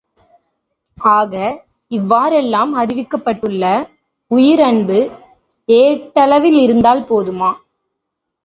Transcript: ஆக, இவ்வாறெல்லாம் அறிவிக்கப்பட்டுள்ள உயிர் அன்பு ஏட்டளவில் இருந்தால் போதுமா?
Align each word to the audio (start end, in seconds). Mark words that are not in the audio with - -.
ஆக, 0.97 1.33
இவ்வாறெல்லாம் 1.91 2.71
அறிவிக்கப்பட்டுள்ள 2.75 3.63
உயிர் 4.31 4.61
அன்பு 4.61 4.99
ஏட்டளவில் 5.69 6.59
இருந்தால் 6.59 7.07
போதுமா? 7.09 7.51